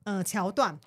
[0.04, 0.78] 呃桥段。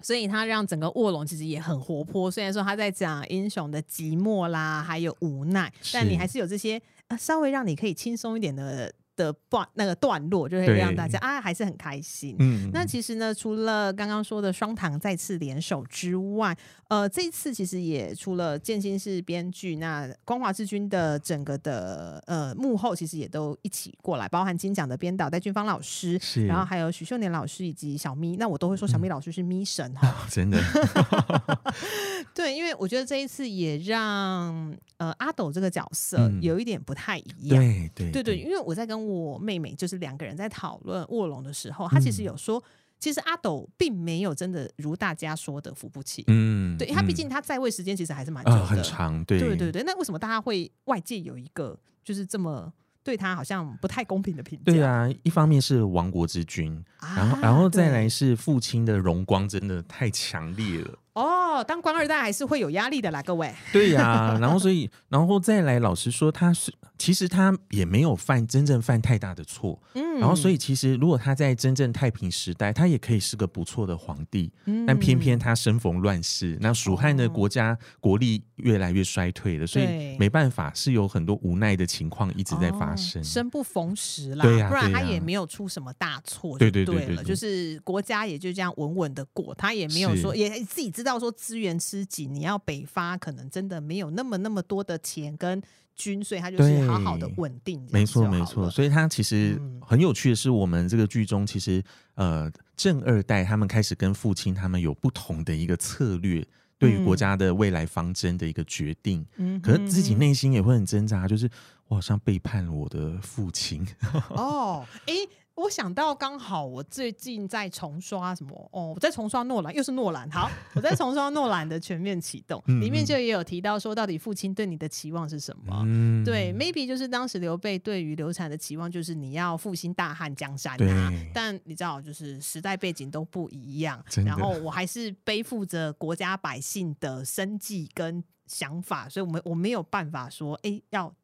[0.00, 8.92] 所以他让整个卧龙其实也很活泼，虽然说他在讲英雄的寂寞啦，还有无奈，但你还是有这些呃稍微让你可以轻松一点的。
[9.16, 12.36] 的段那个段落就会让大家啊还是很开心。
[12.38, 16.56] 嗯，那其实呢，除了刚刚说的双唐再次联手之外，
[16.88, 30.60] 呃，这一次其实也除了建新是编剧，那光华之君的整个的呃幕后其实也都一起过来，包含金奖的编导戴俊芳老师，是，然后还有许秀年老师以及小咪，那我都会说小咪老师是咪神哈、嗯哦，真的。
[32.34, 37.62] 对，因为我觉得这一次也让呃阿斗这个角色有一点不太一样。
[37.62, 42.62] 嗯、对对对对，因为我在跟我妹妹就是两个人在讨论卧龙的时候，她其实有说，
[42.98, 46.24] 其实阿斗并没有真的如大家说的扶不起。
[46.28, 49.24] 嗯，对他毕竟他在位时间其实还是蛮久的，呃、很长。
[49.24, 54.64] 对对对对，那为什么大家会外界有一个就是这么对他好像不太公平的评价？
[54.64, 60.98] 对啊，一方面是亡国之君，啊、然后然后再来是父亲的荣光真的太强烈了。
[61.14, 63.52] 哦，当官二代还是会有压力的啦，各位。
[63.72, 91.14] 对呀、啊， 然后所以，然后再来，老实说，他是其实他也没有犯真正犯太大的错，嗯，然后所以其实如果他在真正太平时代，他也可以是个不错的皇帝，嗯，但偏偏他生逢乱世，那蜀汉的国家国力越来越衰退了，所以没办法，是有很多无奈的情况一直在发生，哦、生不逢时啦，对呀、啊，不然他也没有出什么大错，对对对对，就是国家也就这样稳稳的过，他也没有说也自己知道。
[91.14, 95.62] 知道说资源吃紧，你要北伐，可能真的没有那么那么多的钱跟
[95.94, 97.86] 军，所以他就是好好的稳定。
[97.92, 106.42] 没错没错，所以他其实很有趣的是，我们这个剧中其实呃正二代他们开始跟父亲他们有不同的一个策略，
[106.78, 109.24] 对于国家的未来方针的一个决定。
[109.36, 111.46] 嗯，可是自己内心也会很挣扎，就是
[111.86, 113.86] 我好像背叛了我的父亲。
[114.34, 115.12] 哦，哎。
[115.56, 120.28] 我想到刚好我最近在重刷什么哦，我在重刷诺兰，又是诺兰。
[120.28, 125.82] 好，我在重刷诺兰的全面启动， 里面就也有提到说，到底父亲对你的期望是什么？
[125.86, 131.12] 嗯、对，maybe 就是当时刘备对于刘禅的期望就是你要复兴大汉江山啊。
[131.32, 141.14] 但你知道，就是时代背景都不一样，然后我还是背负着国家百姓的生计跟想法，所以我们我没有办法说，哎，要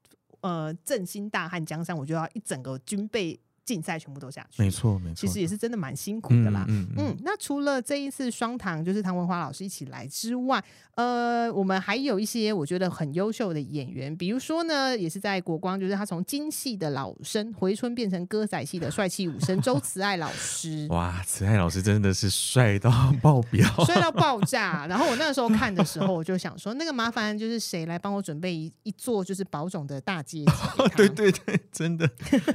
[0.40, 3.40] 呃振兴大汉江山，我就要一整个军备。
[3.64, 6.64] 竞赛全部都下去，没错没错，其实也是真的蛮辛苦的啦。
[6.68, 10.62] 嗯，嗯，嗯，那除了这一次双唐就是唐文华老师一起来之外，
[10.96, 20.88] 呃，我们还有一些我觉得很优秀的演员，比如说呢，也是在国光，就是他从京戏的老生回春变成歌仔戏的帅气武生周慈爱老师。
[20.90, 22.90] 哇，慈爱老师真的是帅到
[23.22, 24.86] 爆表，帅到爆炸。
[24.88, 30.50] 然后我那个时候看的时候，我就想说，那个麻烦就是谁来帮我准备一一座就是宝塚的大阶级？
[30.76, 32.10] 哦，对对对，真的，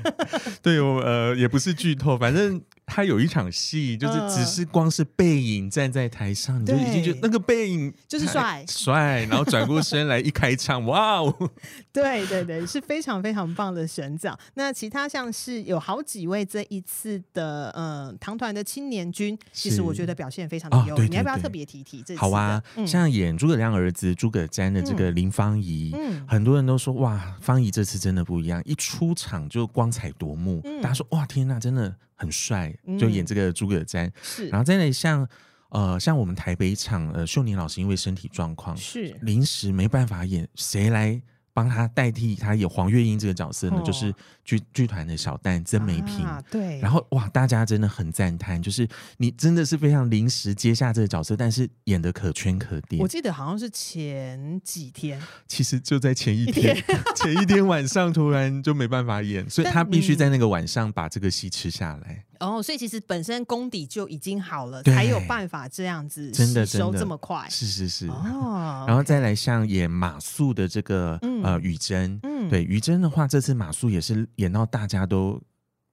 [0.61, 0.94] 对我。
[0.97, 2.62] 呃，也不是剧透，反正。
[2.86, 11.52] 他有一场戏，就是只是光是背影站在台上，呃、你就已经觉得那个背影就是帅帅，然后转过身来一开唱，哇哦！
[11.91, 14.38] 对对对，是非常非常棒的选角。
[14.54, 20.95] 那其他像是有好几位这一次的呃唐团的青年军，其实我觉得表现非常的优。
[20.95, 22.19] 哦、你要不要特别提提这次？
[22.19, 31.95] 好啊，嗯、像演诸葛亮儿子诸葛瞻的这个林芳仪，嗯，很多人都说哇，芳仪这次真的不一样，一出场就光彩夺目，嗯、大家说哇，天哪，真的。
[32.15, 35.28] 很帅，就演这个诸葛瞻，嗯、是，然后再来像
[35.69, 39.15] 呃，像我们台北场呃，秀宁老师因为身体状况是。
[39.21, 41.21] 临时没办法演，谁来？
[41.55, 44.13] 帮他代替他演黄月英这个角色呢，哦、就是
[44.43, 46.43] 剧剧团的小旦曾美萍、啊。
[46.51, 53.01] 对，然后哇，大家真的很赞叹，就是你真的是非常临时接下这个角色，但是演的可圈可点。
[53.01, 62.25] 我记得好像是前几天，其实就在前一天，一天 前一天晚上突然就没办法演，所以他必须在那个晚上把这个戏吃下来。
[62.39, 67.48] 哦，所以其实本身功底就已经好了，才有办法这样子真的收这么快。
[67.50, 68.08] 是是是。
[68.08, 75.41] 哦，然后再来像演马谡的这个、嗯、呃雨珍，嗯，对雨珍的话，这次马谡也是演到大家都。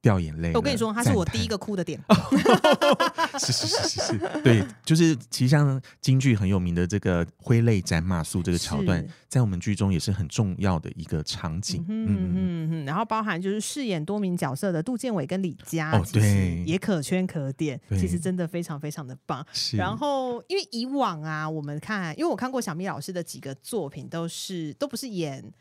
[0.02, 1.98] 掉眼泪，我跟你说，他是我第一个哭的点。
[3.38, 11.84] 是是是是是，对， 就是其实像京剧很有名的这个挥泪斩马谡这个桥段，在我们剧中也是很重要的一个场景。
[11.88, 19.46] 嗯嗯嗯，然后包含就是饰演多名角色的杜建伟跟李佳，哦对，也可圈可点，其实真的非常非常的棒。
[19.74, 25.52] 然后因为以往啊，我们看，因为我看过小咪老师的几个作品，都是都不是演。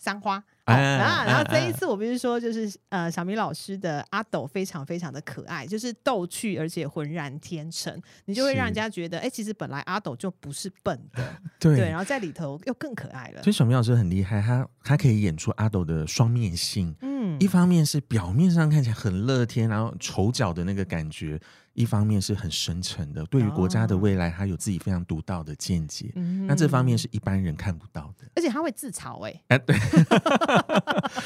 [0.00, 11.22] 三花，哦、啊，然后这一次我不是说，就是呃，小明老师的阿斗非常非常的可爱，就是逗趣而且浑然天成，你就会让人家觉得，哎是，其实本来阿斗就不是笨的，
[11.60, 13.42] 对，对，然后在里头又更可爱了。
[13.42, 21.38] 所以小明老师很厉害，他他可以演出阿斗的双面性，嗯，一方面是表面上看起来很乐天，然后丑角的那个感觉。
[21.74, 26.10] 一方面是很深沉的，对于国家的未来，他有自己非常独到的见解。
[26.16, 29.78] 嗯、那这方面是一般人看不到的，而且他会自嘲、欸，哎、啊， 对，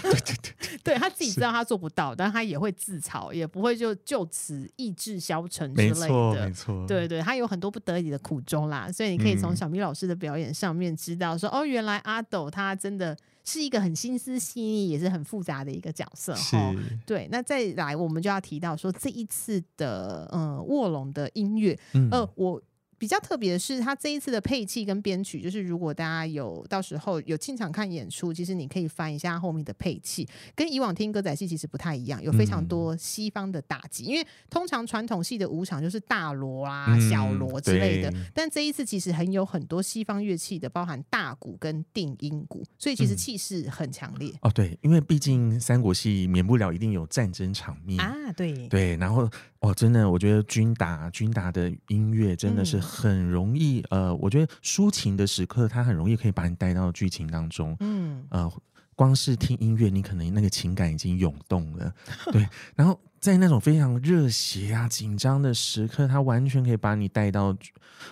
[0.02, 5.94] 对对对，对他自己知道他做不到，但他也会自嘲，也不会就就此意志消沉之类的。
[5.94, 13.16] 没错，没错，对对，他有很多不得已的苦衷啦，所以你可以从小咪老师的表演上面知道说，哦，原来阿斗他真的。
[13.44, 16.35] 是一个很心思细腻，也是很复杂的一个角色。
[16.35, 16.74] 哈，
[17.07, 17.28] 对。
[17.30, 22.62] 那再来，我们就要提到说这一次的呃卧龙的音乐，嗯、呃，我。
[23.04, 34.04] 比较特别的是，他这一次的配器跟编曲，就是如果大家有到时候有进场看演出，其实你可以翻一下后面的配器，跟以往听歌仔戏其实不太一样，有非常多西方的打击。
[34.04, 44.38] 嗯、因为通常传统戏的武场就是大锣啊、嗯、小锣之类的，但这一次其实很有很多西方乐器的，包含大鼓跟定音鼓，所以其实气势很强烈、嗯。
[44.48, 49.30] 哦，对，因为毕竟三国戏免不了一定有战争场面啊，对对，然后。
[49.64, 57.74] 哦，真的，我觉得君达君达的音乐真的是很容易，嗯、呃，我觉得抒情的时刻，它很容易可以把你带到剧情当中。
[57.81, 58.53] 嗯，呃，
[58.94, 61.90] 光是听音乐，你可能那个情感已经涌动了。
[62.31, 67.57] 对，然后在那种非常热血啊、紧张的时刻，它完全可以把你带到，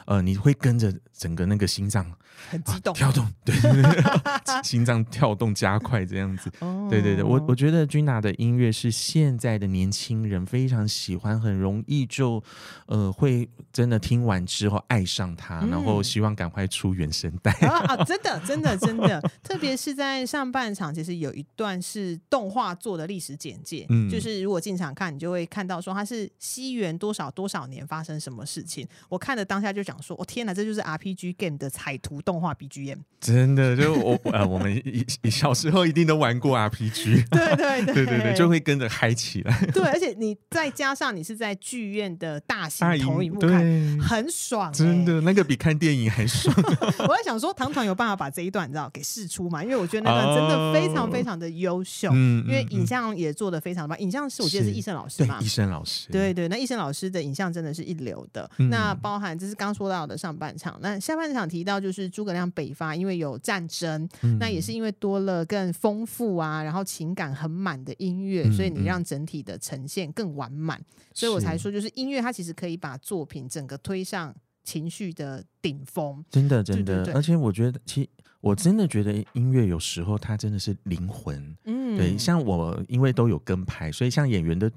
[0.06, 2.10] 呃，你会跟着整个那个心脏。
[2.50, 6.50] 很激动，啊、跳动，对，对，对，心脏跳动加快这样子。
[6.60, 12.42] 哦、对对对，我我觉得君娜的音乐是现在的年轻人非常喜欢，很容易就
[12.86, 18.04] 呃会真的听完之后爱上它，嗯、然后希望赶快出原声带啊，啊！
[18.04, 28.86] 真的，真的，真的， 特别是在上半场，其实有一段是动画做的历史简介，嗯，就是如果进场看，你就会看到说它是西元多少多少年发生什么事情。
[29.08, 32.31] 我看的当下就讲说，我、哦、天哪，这就是 RPG game 的彩图动。
[32.32, 34.82] 动画 BGM 真的就我呃，我们
[35.30, 39.56] 小时候一定都玩过 RPG， 对对对对对对，就会跟着嗨起来。
[39.72, 43.60] 对，而且你再加上你是在剧院的大型投影幕看，
[44.00, 46.52] 很爽、欸，真的那个比看电影还爽。
[47.06, 49.62] 我在想说，糖糖有办法把这一段你知道给试出嘛？
[49.62, 53.96] 因为我觉得那段真的非常非常的优秀，嗯、因为影像也做的非常棒。
[54.00, 58.50] 影像是我记得是艺声胜老师嘛，对，亦胜老师，对对，那亦胜老师的影像真的是一流的。
[58.58, 70.84] 嗯、那包含这是刚说到的上半场，那下半场提到就是诸葛亮北伐，因为有战争，嗯、那也是因为多了更丰富啊，然后情感很满的音乐，嗯、所以你让整体的呈现更完满，嗯、
[71.14, 74.32] 所以我才说就是音乐它其实可以把作品整个推上
[74.62, 76.24] 情绪的顶峰。
[76.30, 77.04] 真的真的，对对。
[77.06, 78.08] 对，而且我觉得其实。
[78.42, 84.68] 我真的觉得音乐有时候它真的是灵魂，嗯，对，像我因为都有跟拍，所以像演员的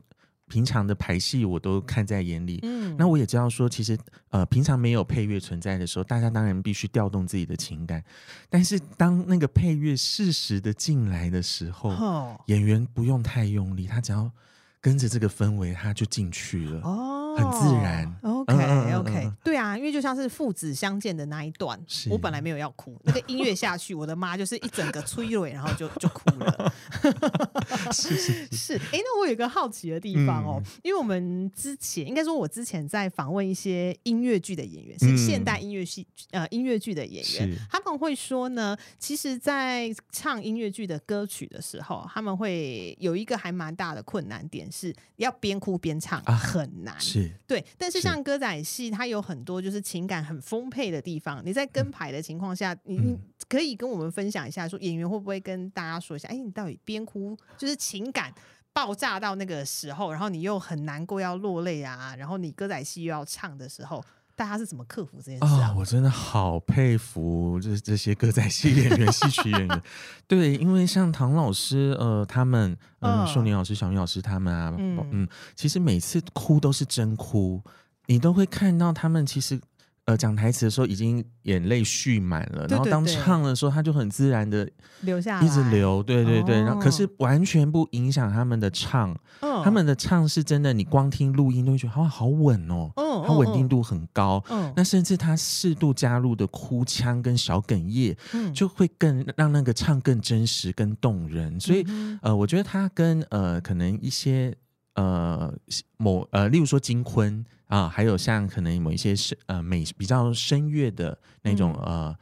[0.47, 3.97] 平常的排戏我都看在眼里，嗯，那我也知道说，其实
[4.29, 8.03] 呃，平常没有配乐存在的时候，大家当然必须调动自己的情感，
[8.49, 14.31] 但是当那个配乐适时的进来的时候，哦，演员不用太用力，他只要
[14.79, 17.11] 跟着这个氛围，他就进去了，哦。
[17.35, 26.73] 很自然，OK OK，对啊，因为就像是父子相见的那一段，是我本来没有要哭，那个音乐下去，我的妈就是一整个催泪，然后就就哭了。
[27.91, 46.99] 是 是是，哎、欸，那我有一个好奇的地方哦，嗯、因为我们之前应该说，我之前在访问一些音乐剧的演员，是现代音乐戏呃音乐剧的演员，他们会说呢，其实，在唱音乐剧的歌曲的时候，他们会有一个还蛮大的困难点，是要边哭边唱，啊、很难。
[46.99, 47.31] 是。
[47.47, 51.41] 对，但是像歌仔戏，它有很多就是情感很丰沛的地方。
[51.45, 56.27] 你在跟排的情况下，嗯、你你可以跟我们分享一下，说演员会不会跟大家说一下？
[56.29, 58.33] 哎，你到底边哭就是情感
[58.73, 64.03] 爆炸到那个时候，然后你又很难过要落泪啊，然后你歌仔戏又要唱的时候。
[64.37, 65.71] 大家是怎么克服这件事啊？
[65.71, 69.81] 哦，我真的好佩服，就是这些歌仔戏演员、戏曲演员。
[70.27, 77.63] 对，因为像唐老师，呃，他们，嗯，秀宁老师、小明老师他们啊，嗯，嗯，其实每次哭都是真哭，
[78.07, 79.57] 你都会看到他们其实。
[80.05, 84.69] 呃，讲台词的时候已经眼泪蓄满了，然后当唱的时候，他就很自然的
[85.01, 92.91] 流下来，一直流，对对对，然后可是完全不影响他们的唱，哦、他们的唱是真的，你光听录音都会觉得好好稳哦，
[93.25, 101.83] 它稳定度很高，哦、那甚至他适度加入的哭腔跟小哽咽，嗯、就会更让那个唱更真实、更动人，所以、
[102.21, 104.55] 呃，我觉得他跟呃可能一些
[104.95, 105.53] 呃
[105.97, 107.45] 某呃，例如说金昆。
[107.67, 112.15] 啊，还有像可能某一些声呃美比较声乐的那种、嗯、呃，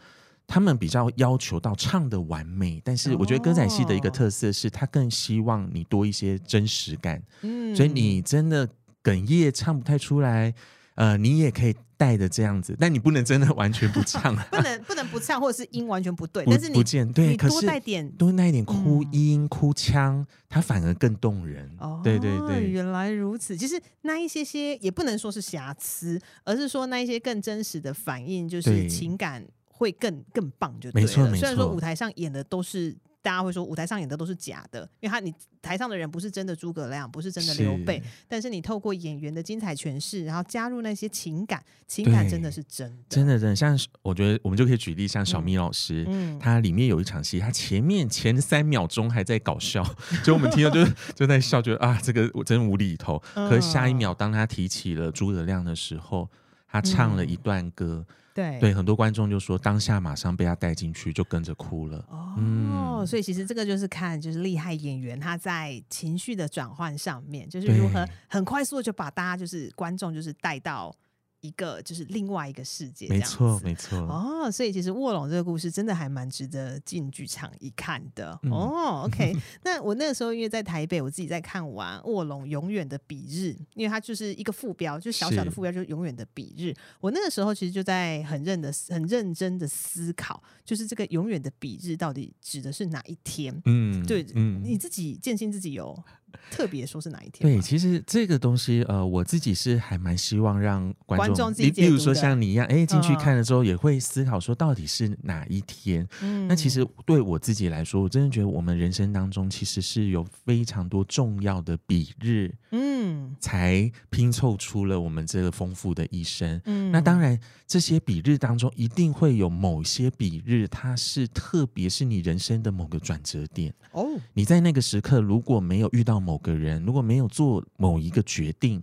[0.47, 7.21] 他们比较要求到唱的完美，但是我觉得歌仔戏的一个特色是，他更希望你多一些真实感。
[7.41, 8.65] 嗯，所以你真的
[9.03, 10.53] 哽咽唱不太出来，
[10.95, 21.69] 呃，你也可以带着这样子，但你不能真的完全不唱， 不能不能不唱，或者是音完全不对，不但是你不见对，你多带点多带一点哭音、嗯、哭腔，它反而更动人。
[21.79, 23.57] 哦，对对对，原来如此。
[23.57, 31.07] 其实那一些些也不能说是瑕疵，而是说那一些更真实的反应，就是情感会更更棒就对了。
[31.07, 31.37] 没错没错。
[31.39, 32.95] 虽然说舞台上演的都是。
[33.23, 43.55] 大家会说舞台上演的都是假的，因为他你台上的人不是真的诸葛亮，不是真的刘备，是但是你透过演员的精彩诠释，然后加入那些情感，情感真的是真的，真的真的。
[43.55, 49.81] 像我觉得我们就可以举例，像小咪老师，嗯，他里面有一场戏，他前面前三秒钟还在搞笑，
[50.21, 53.23] 就我们听到就就在笑，觉得啊这个真无厘头。
[53.35, 56.29] 嗯、可是下一秒当他提起了诸葛亮的时候，
[56.67, 58.05] 他唱了一段歌。
[58.05, 62.05] 嗯对对，很多观众就说当下马上被他带进去，就跟着哭了。
[62.09, 70.95] 哦，嗯、所以其实这个就是看，就是厉害演员他在情绪的转换上面，就是如何很快速的就把大家就是观众就是带到。
[71.43, 79.03] 一个就是另外一个世界，没错没错哦，所以其实卧龙这个故事真的还蛮值得进剧场一看的、嗯、哦。
[79.05, 86.73] OK，那我那个时候因为在台北，我自己在看完卧龙永远的彼日，因为它就是一个副标，就小小的副标，就是永远的彼日。
[87.01, 93.53] 我那个时候其实就在很认的很认真的思考，就是这个永远的彼日到底指的是哪一天？
[93.65, 96.01] 嗯，对，嗯，你自己建信自己有。
[96.51, 97.41] 特别说是哪一天？
[97.41, 106.07] 对，其实这个东西，呃，我自己是还蛮希望让观众，观众自己例如说像你一样，哎，进去看了之后也会思考说到底是哪一天。
[106.21, 116.61] 嗯，那其实对我自己来说，我真的觉得我们人生当中其实是有非常多重要的比日，嗯，才拼凑出了我们这个丰富的一生。
[116.65, 123.73] 嗯，那当然这些比日当中一定会有某些比日，它是特别是你人生的某个转折点。
[123.91, 126.22] 哦，你在那个时刻如果没有遇到。
[126.23, 128.81] 某个人如果没有做某一个决定，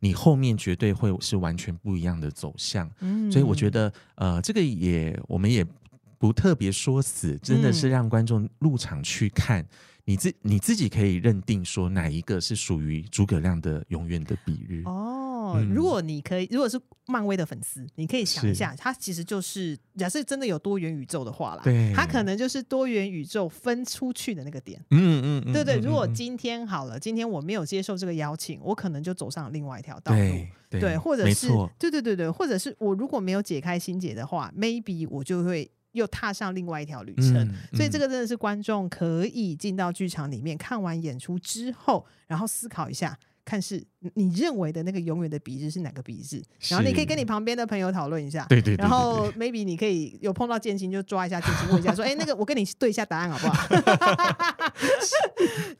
[0.00, 2.90] 你后面绝对会是完全不一样的走向。
[3.00, 5.64] 嗯，所以我觉得，呃，这个也我们也
[6.18, 9.66] 不特别说死，真的是让观众入场去看，
[10.04, 14.82] 你自你自己可以认定说哪一个是属于诸葛亮的永远的比喻。
[14.84, 15.11] 哦。
[15.60, 24.80] 如果你可以，如果是漫威的粉丝，你可以想一下，它其实就是假设真的有多元宇宙的话啦，对，它可能就是多元宇宙分出去的那个点。
[24.90, 25.78] 嗯嗯嗯，对对。
[25.78, 30.18] 如果今天好了，今天我没有接受这个邀请，我可能就走上另外一条道路。
[30.70, 31.48] 对，对，或者是
[31.78, 37.34] 对对对对，或者是我如果没有解开心结的话，maybe 我就会又踏上另外一条旅程。
[37.34, 43.18] 嗯嗯、所以这个真的是观众可以进到剧场里面看完演出之后，然后思考一下。
[43.44, 43.82] 看是
[44.14, 53.68] 你认为的那个永远的鼻子是哪个鼻子，然后你可以跟你旁边的朋友讨论一下，对对，然后 maybe 你可以有碰到建新就抓一下建新问一下说， 哎，那个我跟你对一下答案好不好？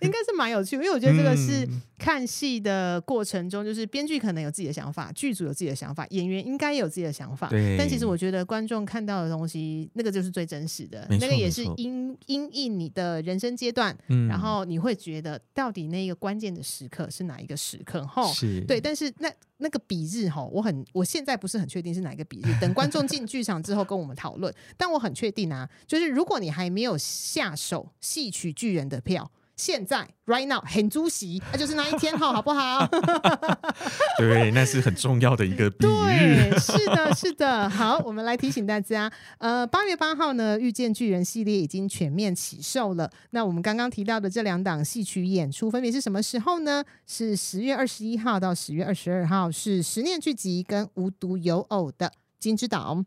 [0.00, 7.48] 应该是蛮有趣，因为我觉得这个是看戏的过程中，就是编剧可能有自己的想法，剧组有自己的想法，演员应该有自己的想法，
[7.78, 13.96] 但其实我觉得观众看到的东西，那个就是最真实的，那个也是因因应你的人生阶段，
[14.28, 17.51] 然后你会觉得到底那个关键的时刻是哪一个？
[17.56, 24.54] 时刻哈，是对，但是那那个比日哈，我很我现在不是很确定是哪一个比日，等观众进剧场之后跟我们讨论。
[24.76, 29.30] 但我很确定啊，就是如果你还没有下手戏曲巨人的票。
[29.62, 32.84] 现在，right now，很主席，那就是那一天哈，好不好？
[34.18, 35.88] 对，那是很重要的一个比喻。
[35.88, 37.70] 对，是的，是的。
[37.70, 39.08] 好，我们来提醒大家，
[39.38, 43.08] 呃，八月八号呢，《遇见巨人》系列已经全面起售了。
[43.30, 46.82] 那我们刚刚提到的这两档戏曲演出，分别是什么时候呢？
[47.06, 52.10] 是十月二十一号到十月二十二号，是十年剧集跟无独有偶的
[52.40, 53.04] 金之岛。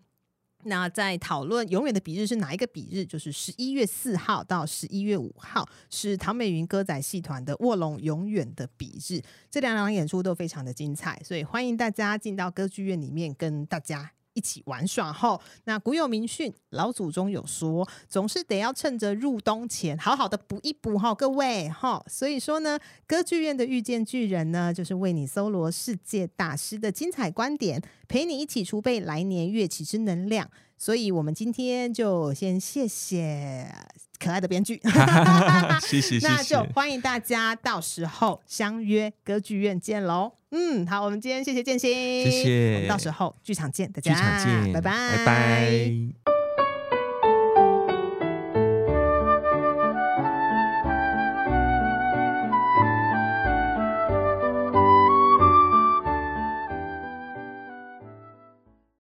[0.65, 3.05] 那在讨论永远的比日是哪一个比日？
[3.05, 9.21] 就是十一月四号到十一月五号，是唐美云歌仔戏团的卧龙永远的比日。
[9.49, 15.11] 这两场演出都非常的精彩，所以欢迎大家进到歌剧院里面跟大家一起玩耍。
[15.11, 22.05] 后，那古有名训，老祖宗有说，总是得要趁着入冬前好好的补一补哈，各位哈。
[22.07, 27.81] 所以说呢，歌剧院的遇见巨人呢，就是为你搜罗世界大师的精彩观点。
[28.07, 30.47] 陪你一起储备来年乐器之能量，
[30.77, 33.73] 所以我们今天就先谢谢
[34.19, 34.81] 可爱的编剧，
[35.81, 40.33] 谢谢，那就欢迎大家到时候相约歌剧院见喽。
[40.51, 44.13] 嗯，好，我们今天谢谢建新，谢谢，我们到时候剧场见，大家。
[44.13, 46.34] 剧场见，拜拜，拜拜。